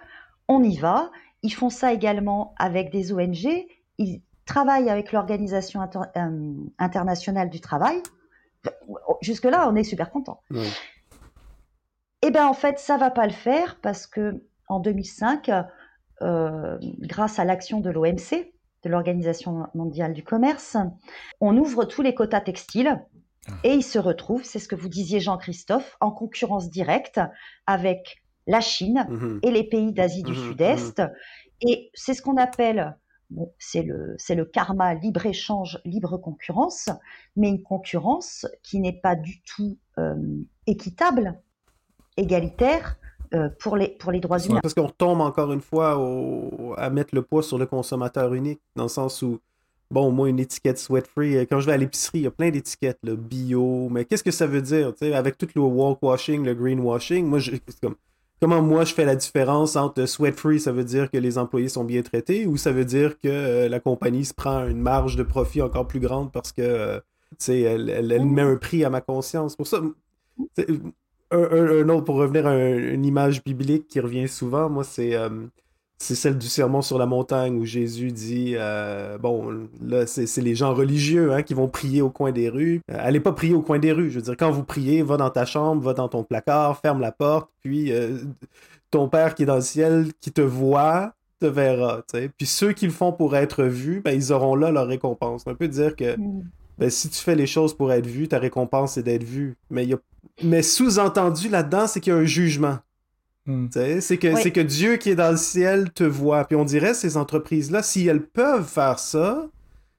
[0.47, 1.11] On y va.
[1.43, 3.65] Ils font ça également avec des ONG.
[3.97, 8.01] Ils travaillent avec l'Organisation inter- euh, internationale du travail.
[9.21, 10.41] Jusque-là, on est super content.
[12.21, 15.49] Eh bien, en fait, ça va pas le faire parce que en 2005,
[16.21, 20.77] euh, grâce à l'action de l'OMC, de l'Organisation mondiale du commerce,
[21.39, 23.03] on ouvre tous les quotas textiles
[23.63, 27.19] et ils se retrouvent, c'est ce que vous disiez Jean-Christophe, en concurrence directe
[27.67, 29.39] avec la Chine Mhm.
[29.43, 31.01] et les pays d'Asie du Mhm, Sud-Est.
[31.61, 32.97] Et c'est ce qu'on appelle,
[33.29, 36.89] bon, c'est le, le karma libre-échange, libre concurrence,
[37.35, 40.15] mais une concurrence qui n'est pas du tout euh,
[40.67, 41.39] équitable,
[42.17, 42.97] égalitaire
[43.33, 44.59] euh, pour, les, pour les droits humains.
[44.61, 48.61] Parce qu'on retombe encore une fois au- à mettre le poids sur le consommateur unique,
[48.75, 49.39] dans le sens où,
[49.91, 52.31] bon, moi, une étiquette sweat free, euh, quand je vais à l'épicerie, il y a
[52.31, 55.61] plein d'étiquettes, le bio, mais qu'est-ce que ça veut dire, tu sais, avec tout le
[55.61, 57.51] walk-washing, le greenwashing, moi, je,
[57.81, 57.95] comme,
[58.41, 61.69] comment moi je fais la différence entre sweat free, ça veut dire que les employés
[61.69, 65.15] sont bien traités, ou ça veut dire que euh, la compagnie se prend une marge
[65.15, 66.99] de profit encore plus grande parce que, euh,
[67.31, 69.55] tu sais, elle, met un prix à ma conscience.
[69.55, 69.79] Pour ça,
[71.31, 75.15] un, autre, pour revenir à un- une image biblique qui revient souvent, moi, c'est
[76.01, 80.55] c'est celle du sermon sur la montagne où Jésus dit euh, Bon, là, c'est les
[80.55, 82.81] gens religieux hein, qui vont prier au coin des rues.
[82.89, 84.09] Euh, allez pas prier au coin des rues.
[84.09, 87.01] Je veux dire, quand vous priez, va dans ta chambre, va dans ton placard, ferme
[87.01, 88.17] la porte, puis euh,
[88.89, 92.01] ton Père qui est dans le ciel, qui te voit, te verra.
[92.37, 95.43] Puis ceux qui le font pour être vus, ben, ils auront là leur récompense.
[95.45, 96.43] On peut dire que Mm.
[96.79, 99.55] ben, si tu fais les choses pour être vu, ta récompense c'est d'être vu.
[99.69, 99.99] Mais, il y a-
[100.43, 102.79] mais sous-entendu là-dedans, c'est qu'il y a un jugement.
[103.45, 103.67] Mm.
[103.71, 104.39] Sais, C'est que, Oui.
[104.43, 106.45] c'est que Dieu qui est dans le ciel te voit.
[106.45, 109.47] Puis on dirait, ces entreprises-là, si elles peuvent faire ça,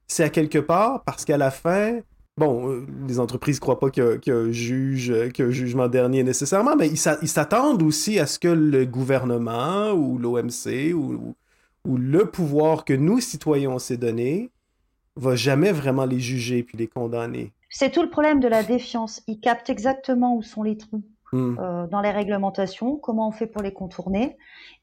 [0.07, 1.99] c'est à quelque part parce qu'à la fin,
[2.37, 5.51] bon, euh, les entreprises ne croient pas qu'il y, y euh, qu'il y a un
[5.51, 10.17] jugement dernier nécessairement, mais ils s'a- ils s'attendent aussi à ce que le gouvernement ou
[10.17, 11.35] l'OMC ou, ou-
[11.85, 14.51] ou le pouvoir que nous, citoyens, on s'est donné,
[15.17, 17.51] va jamais vraiment les juger puis les condamner.
[17.69, 19.21] C'est tout le problème de la défiance.
[19.27, 21.03] Ils captent exactement où sont les trous
[21.33, 21.57] Hmm.
[21.59, 24.37] euh, dans les réglementations, comment on fait pour les contourner.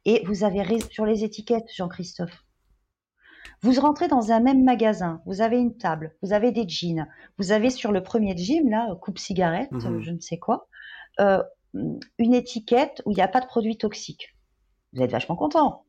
[0.04, 2.44] Et vous avez sur les étiquettes, Jean-Christophe.
[3.62, 7.06] Vous rentrez dans un même magasin, vous avez une table, vous avez des jeans,
[7.38, 9.86] vous avez sur le premier jean, là, coupe cigarette, Mhm.
[9.86, 10.66] euh, je ne sais quoi,
[11.20, 11.42] euh,
[12.18, 14.34] une étiquette où il n'y a pas de produits toxiques.
[14.92, 15.84] Vous êtes vachement content.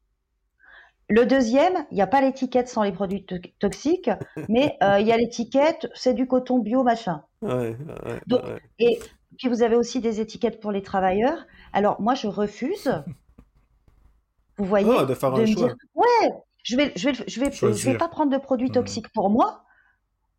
[1.09, 4.09] Le deuxième, il n'y a pas l'étiquette sans les produits to- toxiques,
[4.47, 7.23] mais euh, il y a l'étiquette, c'est du coton bio, machin.
[7.41, 8.61] Ouais, ouais, Donc, ouais.
[8.79, 8.99] Et
[9.37, 11.45] puis vous avez aussi des étiquettes pour les travailleurs.
[11.73, 12.89] Alors moi, je refuse.
[14.57, 15.67] Vous voyez, Ah, de faire un me choix.
[15.67, 16.29] dire, ouais,
[16.63, 18.73] je vais, je vais, je vais, je vais pas prendre de produits Mhm.
[18.73, 19.63] toxiques pour moi.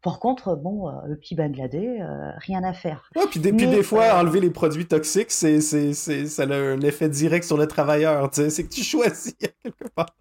[0.02, 3.08] Par contre, bon, euh, le petit Bangladais, euh, rien à faire.
[3.16, 6.42] Ouais, puis des, puis des fois, euh, enlever les produits toxiques, c'est, c'est, c'est, ça
[6.42, 8.30] a un effet direct sur le travailleur.
[8.30, 8.50] tu sais.
[8.50, 10.14] C'est que tu choisis quelque part.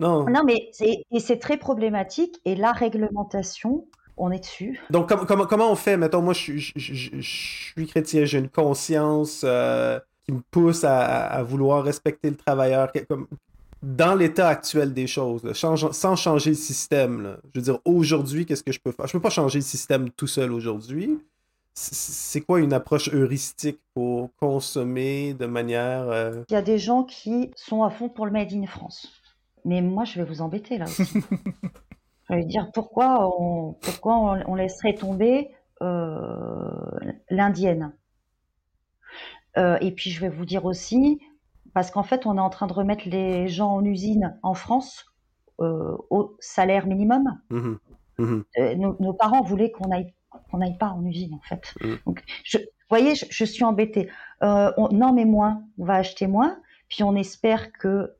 [0.00, 0.24] Non.
[0.24, 2.40] Non, mais c'est, et c'est très problématique.
[2.46, 3.86] Et la réglementation,
[4.20, 4.80] on est dessus.
[4.90, 5.96] Donc, com- comment comment on fait?
[5.96, 10.32] Mettons, moi, je, suis- je, je- je- je suis chrétien, j'ai une conscience euh, qui
[10.32, 12.90] me pousse à, vouloir respecter le travailleur.
[13.08, 13.26] Comme-
[13.82, 17.22] dans l'état actuel des choses, là, change- sans changer le système.
[17.22, 17.36] là.
[17.54, 19.06] Je veux dire, aujourd'hui, qu'est-ce que je peux faire?
[19.06, 21.18] Je peux pas changer le système tout seul aujourd'hui.
[21.72, 26.02] C'est quoi une approche heuristique pour consommer de manière...
[26.10, 29.08] euh, Il y a des gens qui sont à fond pour le Made in France.
[29.64, 31.04] Mais moi, je vais vous embêter là aussi.
[32.30, 35.50] je vais dire pourquoi on, pourquoi on, on laisserait tomber
[35.82, 36.70] euh,
[37.28, 37.92] l'indienne?
[39.56, 41.20] Euh, et puis je vais vous dire aussi,
[41.74, 45.06] parce qu'en fait, on est en train de remettre les gens en usine en France
[45.60, 47.38] euh, au salaire minimum.
[47.50, 47.78] mhm.
[48.58, 50.12] Euh, nos, nos parents voulaient qu'on aille
[50.50, 51.74] qu'on n'aille pas en usine en fait.
[51.80, 51.94] Mm.
[52.04, 54.10] Donc, je, vous voyez, je, je suis embêtée.
[54.42, 56.58] On, non mais moins, on va acheter moins.
[56.90, 58.14] Puis on espère que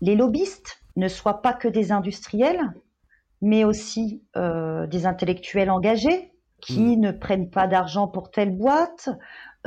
[0.00, 2.72] les lobbyistes ne soient pas que des industriels,
[3.46, 9.08] mais aussi euh, des intellectuels engagés qui ne prennent pas d'argent pour telle boîte.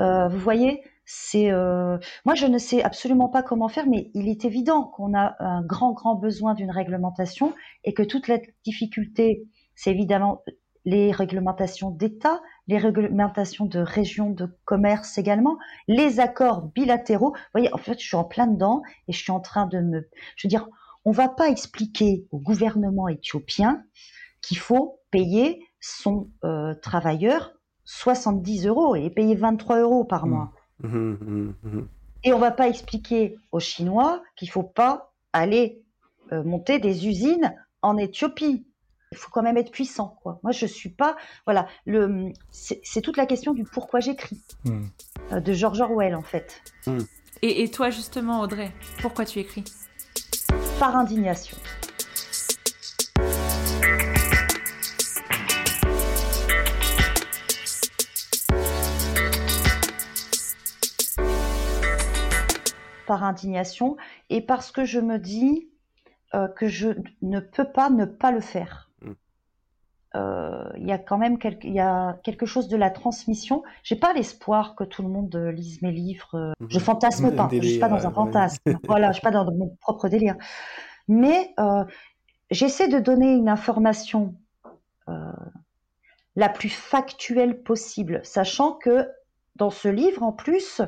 [0.01, 4.27] Euh, vous voyez, c'est euh, moi je ne sais absolument pas comment faire, mais il
[4.27, 7.53] est évident qu'on a un grand grand besoin d'une réglementation
[7.85, 10.43] et que toute la difficulté, c'est évidemment
[10.83, 17.31] les réglementations d'État, les réglementations de régions de commerce également, les accords bilatéraux.
[17.31, 19.79] Vous voyez, en fait, je suis en plein dedans et je suis en train de
[19.79, 20.67] me, je veux dire,
[21.05, 23.83] on va pas expliquer au gouvernement éthiopien
[24.41, 27.53] qu'il faut payer son euh, travailleur
[27.85, 30.51] 70 euros et payer 23 euros par mois.
[30.83, 31.87] Mhm, mhm, mhm.
[32.23, 35.81] Et on va pas expliquer aux Chinois qu'il faut pas aller
[36.31, 38.67] euh, monter des usines en Éthiopie.
[39.11, 40.39] Il faut quand même être puissant, quoi.
[40.43, 44.39] Moi, je suis pas, voilà, le, c'est toute la question du pourquoi j'écris
[45.31, 46.61] euh, de George Orwell en fait,
[47.41, 49.63] Et, et toi, justement, Audrey, pourquoi tu écris?
[50.79, 51.57] Par indignation.
[63.05, 63.97] Par indignation
[64.29, 65.69] et parce que je me dis
[66.33, 66.89] euh, que je
[67.21, 68.88] ne peux pas ne pas le faire.
[70.15, 73.63] Euh, Il y a quand même quelque, il y a quelque chose de la transmission.
[73.83, 76.35] J'ai pas l'espoir que tout le monde euh, lise mes livres.
[76.35, 77.47] euh, Je fantasme pas.
[77.51, 78.15] je suis pas délire, dans un ouais.
[78.15, 78.57] fantasme.
[78.87, 80.35] voilà, je suis pas dans mon propre délire.
[81.07, 81.85] Mais euh,
[82.49, 84.35] j'essaie de donner une information
[85.09, 85.31] euh,
[86.35, 89.07] la plus factuelle possible, sachant que
[89.55, 90.81] dans ce livre, en plus,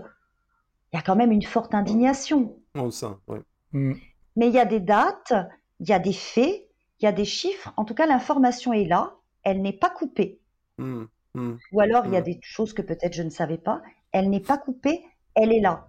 [0.91, 2.55] il y a quand même une forte indignation.
[2.75, 3.41] On le sent, ouais.
[3.73, 3.93] Mm.
[4.35, 5.33] Mais il y a des dates,
[5.79, 6.69] il y a des faits,
[7.01, 7.73] il y a des chiffres.
[7.77, 10.39] En tout cas, l'information est là, elle n'est pas coupée.
[10.77, 11.03] Mm,
[11.35, 11.53] mm.
[11.73, 12.25] Ou alors, il y a Mm.
[12.25, 13.81] des choses que peut-être je ne savais pas.
[14.11, 15.03] Elle n'est pas coupée,
[15.35, 15.87] elle est là.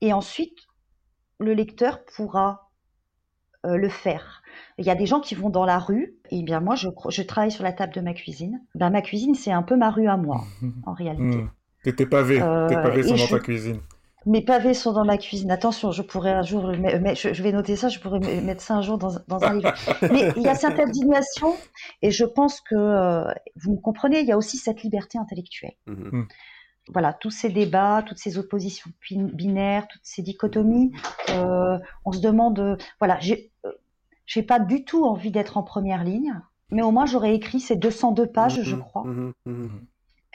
[0.00, 0.58] Et ensuite,
[1.38, 2.70] le lecteur pourra
[3.66, 4.42] euh, le faire.
[4.78, 6.16] Il y a des gens qui vont dans la rue.
[6.30, 8.60] Et bien moi, je, je travaille sur la table de ma cuisine.
[8.74, 10.44] Ben, ma cuisine, c'est un peu ma rue à moi,
[10.86, 11.44] en réalité.
[11.82, 11.92] Tes
[12.42, 13.80] Euh, tes et sont dans je- ta cuisine.
[14.26, 15.50] Mes pavés sont dans ma cuisine.
[15.50, 18.62] Attention, je pourrais un jour, mais, je, je vais noter ça, je pourrais me- mettre
[18.62, 19.72] ça un jour dans, dans un livre.
[20.10, 21.56] Mais il y a cette indignation,
[22.02, 23.24] et je pense que euh,
[23.56, 25.74] vous me comprenez, il y a aussi cette liberté intellectuelle.
[25.86, 26.26] Mhm.
[26.92, 30.92] Voilà, tous ces débats, toutes ces oppositions bin- binaires, toutes ces dichotomies,
[31.30, 33.50] euh, on se demande, euh, voilà, j'ai
[34.26, 36.34] j'ai pas du tout envie d'être en première ligne,
[36.70, 39.86] mais au moins j'aurais écrit ces 202 pages, je Mhm, crois, mhm, mhm.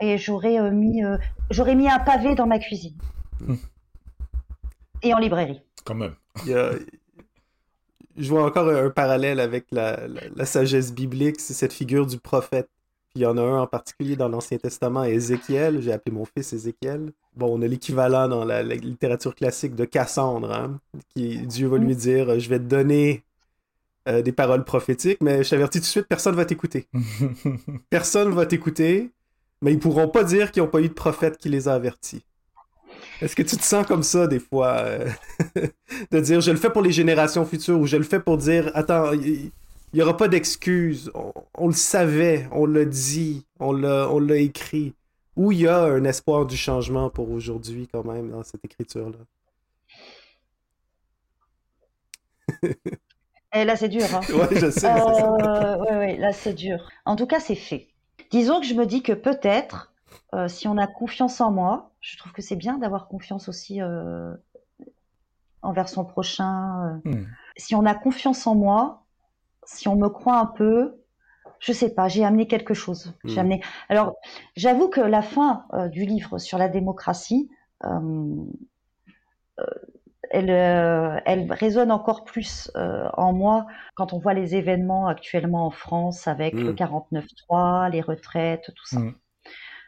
[0.01, 1.17] et j'aurais euh, mis, euh,
[1.49, 2.95] j'aurais mis un pavé dans ma cuisine.
[5.03, 5.61] Et en librairie.
[5.85, 6.15] Quand même.
[6.45, 6.71] Il y a-
[8.17, 12.17] Je vois encore un parallèle avec la, la- la sagesse biblique, c'est cette figure du
[12.17, 12.69] prophète.
[13.11, 15.81] Puis il y en a un en particulier dans l'Ancien Testament, Ézéchiel.
[15.81, 17.11] J'ai appelé mon fils Ézéchiel.
[17.35, 20.79] Bon, on a l'équivalent dans la, la littérature classique de Cassandre, hein,
[21.15, 23.23] qui Dieu va lui dire Je vais te donner
[24.07, 26.87] euh, des paroles prophétiques, mais je t'avertis tout de suite, personne va t'écouter.
[27.89, 29.11] Personne va t'écouter,
[29.61, 32.23] mais ils pourront pas dire qu'ils n'ont pas eu de prophète qui les a avertis.
[33.21, 35.09] Est-ce que tu te sens comme ça des fois euh,
[36.11, 38.71] de dire je le fais pour les générations futures ou je le fais pour dire
[38.75, 39.51] attends, il
[39.93, 44.93] n'y aura pas d'excuses, on, on le savait, on l'a dit, on l'a écrit.
[45.35, 49.17] Où il y a un espoir du changement pour aujourd'hui quand même dans cette écriture-là?
[53.53, 54.03] Et là, c'est dur.
[54.13, 54.21] Hein.
[54.33, 54.87] Ouais, je sais.
[54.87, 56.89] Euh, ouais, ouais, là, c'est dur.
[57.05, 57.87] En tout cas, c'est fait.
[58.31, 59.88] Disons que je me dis que peut-être,
[60.33, 63.81] euh, si on a confiance en moi, je trouve que c'est bien d'avoir confiance aussi
[63.81, 64.33] euh,
[65.61, 66.99] envers son prochain.
[67.05, 67.09] euh.
[67.11, 67.25] Hmm.
[67.57, 69.03] Si on a confiance en moi,
[69.65, 70.95] si on me croit un peu,
[71.59, 73.13] je sais pas, j'ai amené quelque chose.
[73.25, 73.39] J'ai Hmm.
[73.41, 73.63] amené.
[73.89, 74.15] Alors,
[74.55, 77.49] j'avoue que la fin euh, du livre sur la démocratie,
[80.31, 80.49] elle,
[81.25, 83.65] elle résonne encore plus en moi
[83.95, 89.01] quand on voit les événements actuellement en France avec le 49.3, les retraites, tout ça.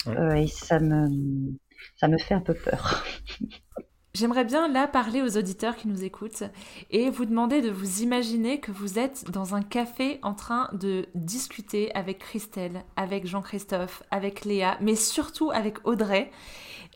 [0.06, 0.18] Ouais.
[0.18, 1.58] Euh, et ça me,
[1.96, 3.04] ça me fait un peu peur.
[4.14, 6.44] J'aimerais bien là parler aux auditeurs qui nous écoutent
[6.90, 11.06] et vous demander de vous imaginer que vous êtes dans un café en train de
[11.16, 16.30] discuter avec Christelle, avec Jean-Christophe, avec Léa, mais surtout avec Audrey.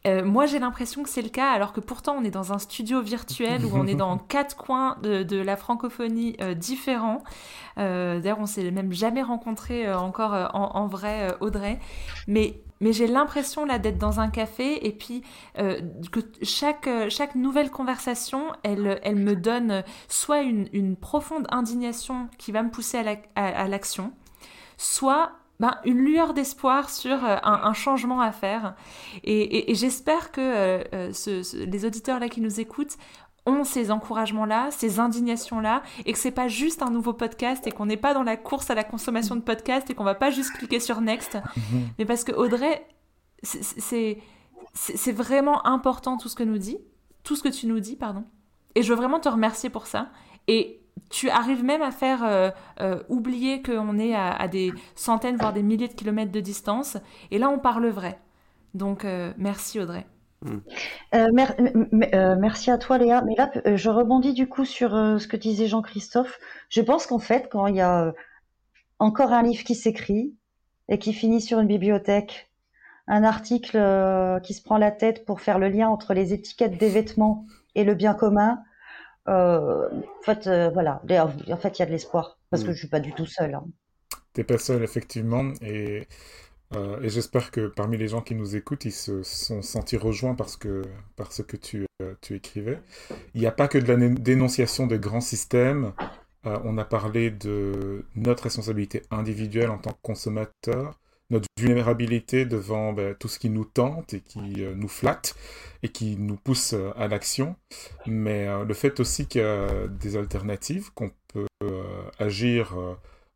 [0.05, 2.59] Euh, moi, j'ai l'impression que c'est le cas, alors que pourtant on est dans un
[2.59, 7.23] studio virtuel où on est dans quatre coins de, de la francophonie euh, différents.
[7.77, 11.79] Euh, D'ailleurs, on s'est même jamais rencontrés euh, encore en, en vrai, Audrey.
[12.27, 15.23] Mais, mais j'ai l'impression là d'être dans un café et puis
[15.59, 22.29] euh, que chaque, chaque nouvelle conversation, elle, elle me donne soit une, une profonde indignation
[22.37, 24.11] qui va me pousser à la- à- à l'action,
[24.77, 28.75] soit ben, une lueur d'espoir sur euh, un, un changement à faire.
[29.23, 32.97] Et, et- et j'espère que euh, euh, ce- ce- les auditeurs là qui nous écoutent
[33.47, 37.85] ont ces encouragements-là, ces indignations-là, et que c'est pas juste un nouveau podcast et qu'on
[37.85, 40.51] n'est pas dans la course à la consommation de podcasts et qu'on va pas juste
[40.53, 41.37] cliquer sur next,
[41.99, 42.85] mais parce que Audrey,
[43.43, 44.17] c'est
[44.73, 46.77] c'est vraiment important tout ce que nous dit,
[47.23, 48.25] tout ce que tu nous dis, pardon.
[48.73, 50.09] Et je veux vraiment te remercier pour ça.
[50.47, 52.49] Et tu arrives même à faire euh,
[52.81, 56.97] euh, oublier qu'on est à, à des centaines, voire des milliers de kilomètres de distance.
[57.31, 58.19] Et là, on parle vrai.
[58.73, 60.05] Donc, euh, merci Audrey.
[61.15, 63.21] Euh, mer- m- m- euh, merci à toi Léa.
[63.23, 66.39] Mais là, je rebondis du coup sur euh, ce que disait Jean-Christophe.
[66.69, 68.13] Je pense qu'en fait, quand il y a
[68.99, 70.35] encore un livre qui s'écrit
[70.89, 72.51] et qui finit sur une bibliothèque,
[73.07, 76.77] un article euh, qui se prend la tête pour faire le lien entre les étiquettes
[76.77, 78.59] des vêtements et le bien commun,
[79.27, 81.01] euh, en fait, euh, voilà,
[81.51, 82.73] en fait, il y a de l'espoir parce que Mm.
[82.73, 83.55] je suis pas du tout seule.
[83.55, 83.65] hein.
[84.33, 86.07] T'es pas seul, effectivement, et,
[86.75, 90.35] euh, et j'espère que parmi les gens qui nous écoutent, ils se sont sentis rejoints
[90.35, 90.83] parce que,
[91.15, 91.87] par ce que tu,
[92.21, 92.79] tu écrivais.
[93.35, 95.93] Il n'y a pas que de la dénonciation de grands systèmes.
[96.45, 103.15] On a parlé de notre responsabilité individuelle en tant que consommateur, notre vulnérabilité devant ben,
[103.15, 105.35] tout ce qui nous tente et qui euh, nous flatte
[105.83, 107.55] et qui nous pousse euh, à l'action,
[108.05, 111.47] mais euh, le fait aussi qu'il y a des alternatives, qu'on peut
[112.19, 112.75] agir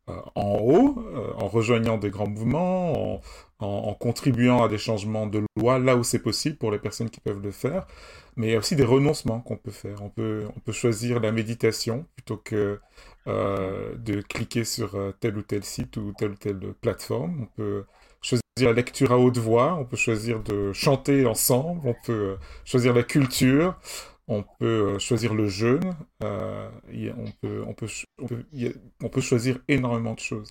[0.06, 1.04] en haut,
[1.36, 3.20] en rejoignant des grands mouvements, en,
[3.60, 7.10] en- en contribuant à des changements de loi là où c'est possible pour les personnes
[7.10, 7.86] qui peuvent le faire.
[8.36, 10.02] Mais il y a aussi des renoncements qu'on peut faire.
[10.02, 12.80] On peut, on peut choisir la méditation plutôt que
[13.26, 17.42] euh, de cliquer sur euh, tel ou tel site ou telle ou telle plateforme.
[17.42, 17.84] On peut
[18.22, 22.36] choisir la lecture à haute voix, on peut choisir de chanter ensemble, on peut euh,
[22.64, 23.74] choisir la culture,
[24.30, 26.70] on peut euh, choisir le jeûne, euh,
[27.18, 30.20] on peut, on peut, ch- on peut, il y a- on peut choisir énormément de
[30.20, 30.50] choses.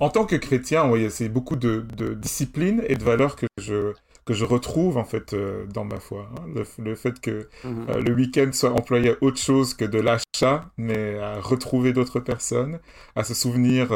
[0.00, 3.94] En tant que chrétien, c'est beaucoup de, de discipline et de valeurs que je,
[4.26, 6.28] que je retrouve en fait euh, dans ma foi.
[6.38, 6.44] hein.
[6.54, 7.90] Le, le fait que Mhm.
[7.90, 12.20] euh, le week-end soit employé à autre chose que de l'achat, mais à retrouver d'autres
[12.20, 12.80] personnes,
[13.16, 13.92] à se souvenir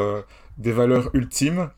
[0.57, 1.69] des valeurs ultimes,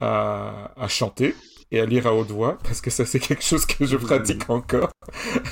[0.00, 1.34] à, à chanter
[1.70, 4.48] et à lire à haute voix, parce que ça c'est quelque chose que je pratique
[4.50, 4.90] encore,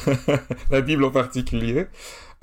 [0.70, 1.86] la Bible en particulier.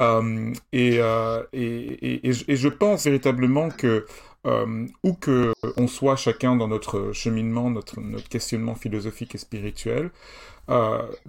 [0.01, 4.05] Euh, et, euh, et, et, et je- et je pense véritablement que
[4.45, 10.11] euh, où que on soit chacun dans notre cheminement, notre, notre questionnement philosophique et spirituel,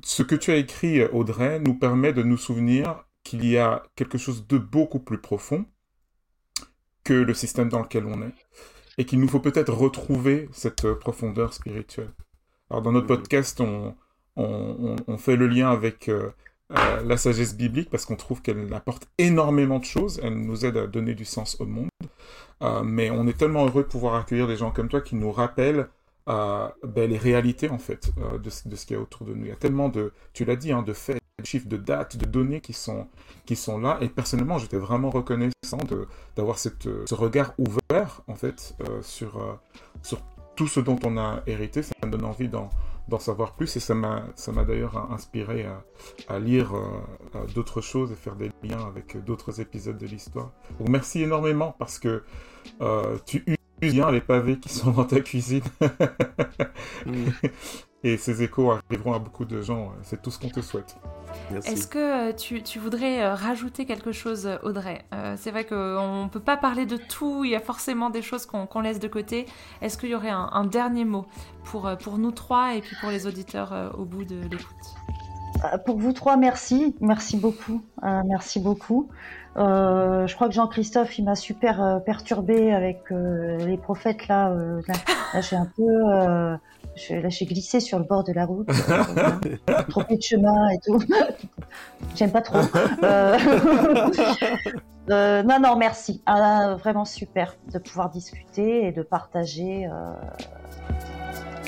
[0.02, 4.18] ce que tu as écrit, Audrey, nous permet de nous souvenir qu'il y a quelque
[4.18, 5.64] chose de beaucoup plus profond
[7.04, 8.34] que le système dans lequel on est,
[8.98, 12.12] et qu'il nous faut peut-être retrouver cette profondeur spirituelle.
[12.70, 13.94] Alors dans notre podcast, on,
[15.18, 16.30] fait le lien avec euh,
[16.70, 20.20] la sagesse biblique parce qu'on trouve qu'elle apporte énormément de choses.
[20.22, 21.90] Elle nous aide à donner du sens au monde.
[22.84, 25.88] mais on est tellement heureux de pouvoir accueillir des gens comme toi qui nous rappellent
[26.26, 29.44] ben, les réalités en fait de, de, ce qu'il y a autour de nous.
[29.44, 32.16] Il y a tellement de, tu l'as dit, hein, de faits, de chiffres, de dates,
[32.16, 33.08] de données qui sont,
[33.44, 33.98] qui sont là.
[34.00, 35.78] Et personnellement, j'étais vraiment reconnaissant
[36.34, 39.60] d'avoir ce regard ouvert en fait sur,
[40.02, 40.20] sur
[40.56, 41.82] tout ce dont on a hérité.
[41.82, 42.70] Ça me donne envie d'en
[43.18, 44.24] savoir plus et ça m'a
[44.66, 45.66] d'ailleurs inspiré
[46.28, 46.72] à, lire
[47.54, 50.50] d'autres choses et faire des liens avec d'autres épisodes de l'histoire.
[50.78, 52.22] Donc merci énormément parce que
[52.80, 55.62] euh, tu uses bien les pavés qui sont dans ta cuisine.
[58.04, 59.92] Et ces échos arriveront à beaucoup de gens.
[60.02, 60.96] C'est tout ce qu'on te souhaite.
[61.64, 61.98] Est-ce que
[62.28, 65.04] euh, tu, tu, voudrais euh, rajouter quelque chose, Audrey?
[65.14, 68.22] Euh, C'est vrai qu'on ne peut pas parler de tout, il y a forcément des
[68.22, 69.46] choses qu'on laisse de côté.
[69.80, 71.26] Est-ce qu'il y aurait un, un, dernier mot
[71.64, 74.94] pour, pour nous trois et puis pour les auditeurs au bout de l'écoute?
[75.86, 76.94] Pour vous trois, merci.
[77.00, 77.82] Merci beaucoup.
[78.02, 79.08] merci beaucoup.
[79.56, 84.52] Euh, je crois que Jean-Christophe, il m'a super euh, perturbé avec euh, les prophètes là.
[84.88, 84.94] là,
[85.32, 86.58] là j'ai un peu,
[86.96, 88.66] je, là, j'ai glissé sur le bord de la route,
[89.88, 91.00] trompé de chemin et tout.
[92.16, 92.58] J'aime pas trop.
[95.08, 96.22] non, non, merci.
[96.26, 99.88] Ah, vraiment super de pouvoir discuter et de partager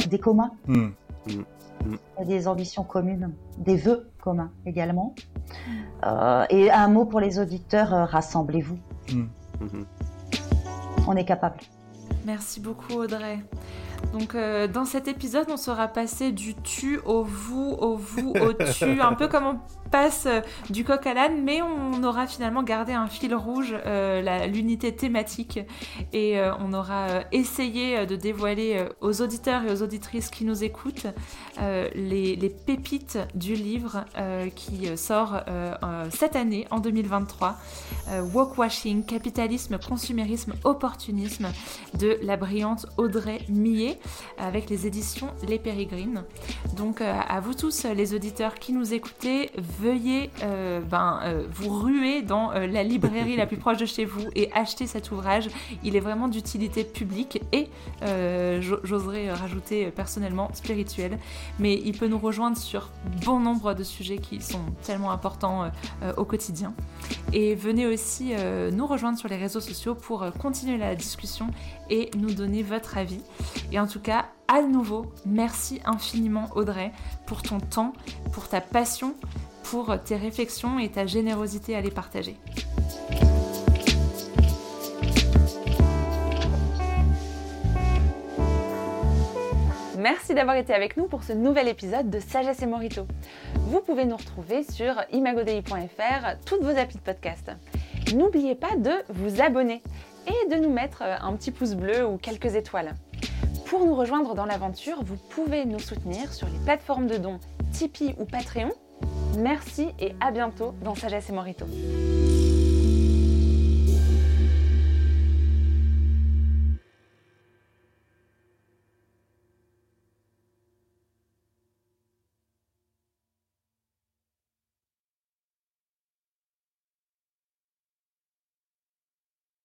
[0.08, 0.50] des communs.
[0.66, 0.90] Hmm.
[1.26, 1.42] Hmm
[2.24, 5.14] des ambitions communes, des vœux communs également.
[6.04, 8.78] Euh, et un mot pour les auditeurs, euh, rassemblez-vous.
[9.12, 9.24] Mm.
[11.06, 11.60] On est capable.
[12.24, 13.38] Merci beaucoup Audrey.
[14.12, 18.52] Donc euh, dans cet épisode, on sera passé du tu au vous, au vous, au
[18.52, 19.58] tu, un peu comme on
[19.90, 20.40] passe euh,
[20.70, 25.60] du coq à l'âne, mais on aura finalement gardé un fil rouge, euh, l'unité thématique,
[26.12, 31.06] et on aura essayé de dévoiler aux auditeurs et aux auditrices qui nous écoutent
[31.58, 34.04] les, les, pépites du livre
[34.54, 35.40] qui sort
[36.10, 37.56] cette année, en 2023,
[38.32, 41.48] Walkwashing, capitalisme, consumérisme, opportunisme,
[41.94, 43.95] de la brillante Audrey Millet
[44.38, 46.24] avec les éditions Les Pérégrines.
[46.76, 51.70] Donc euh, à vous tous les auditeurs qui nous écoutez, veuillez euh, ben, euh, vous
[51.70, 55.48] ruer dans la librairie la plus proche de chez vous et acheter cet ouvrage.
[55.84, 57.68] Il est vraiment d'utilité publique et
[58.82, 61.18] j'oserais rajouter personnellement spirituel,
[61.58, 62.90] mais il peut nous rejoindre sur
[63.24, 65.70] bon nombre de sujets qui sont tellement importants
[66.16, 66.74] au quotidien.
[67.32, 68.32] Et venez aussi
[68.72, 71.48] nous rejoindre sur les réseaux sociaux pour continuer la discussion
[71.90, 73.20] et nous donner votre avis.
[73.72, 76.90] Et en tout cas, à nouveau, merci infiniment Audrey
[77.24, 77.92] pour ton temps,
[78.32, 79.14] pour ta passion,
[79.62, 82.36] pour tes réflexions et ta générosité à les partager.
[89.96, 93.06] Merci d'avoir été avec nous pour ce nouvel épisode de Sagesse et Morito.
[93.68, 97.52] Vous pouvez nous retrouver sur imagodei.fr, toutes vos applis de podcast.
[98.16, 99.80] N'oubliez pas de vous abonner
[100.26, 102.96] et de nous mettre un petit pouce bleu ou quelques étoiles.
[103.66, 107.40] Pour nous rejoindre dans l'aventure, vous pouvez nous soutenir sur les plateformes de dons
[107.72, 108.72] Tipeee ou Patreon.
[109.38, 111.66] Merci et à bientôt dans Sagesse et Morito.